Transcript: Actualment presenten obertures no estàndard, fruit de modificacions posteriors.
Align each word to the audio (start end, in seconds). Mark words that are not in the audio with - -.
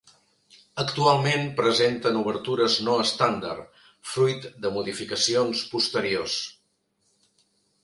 Actualment 0.83 1.43
presenten 1.59 2.17
obertures 2.21 2.79
no 2.87 2.95
estàndard, 3.03 3.83
fruit 4.15 4.49
de 4.65 4.73
modificacions 4.79 5.63
posteriors. 5.77 6.41